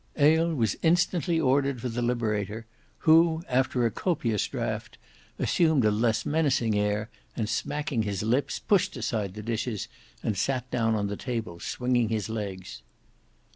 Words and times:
Ale 0.17 0.55
was 0.55 0.75
instantly 0.81 1.39
ordered 1.39 1.79
for 1.79 1.87
the 1.87 2.01
Liberator, 2.01 2.65
who 3.05 3.43
after 3.47 3.85
a 3.85 3.91
copious 3.91 4.47
draught 4.47 4.97
assumed 5.37 5.85
a 5.85 5.91
less 5.91 6.25
menacing 6.25 6.75
air, 6.75 7.11
and 7.37 7.47
smacking 7.47 8.01
his 8.01 8.23
lips, 8.23 8.57
pushed 8.57 8.97
aside 8.97 9.35
the 9.35 9.43
dishes, 9.43 9.87
and 10.23 10.35
sate 10.35 10.71
down 10.71 10.95
on 10.95 11.05
the 11.05 11.15
table 11.17 11.59
swinging 11.59 12.09
his 12.09 12.29
legs. 12.29 12.81